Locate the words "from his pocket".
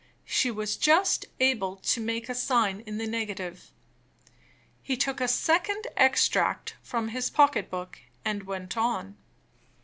6.81-7.69